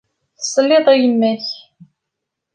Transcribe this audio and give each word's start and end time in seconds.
Tesliḍ 0.39 0.85
i 0.93 0.95
yemma-k. 0.95 1.47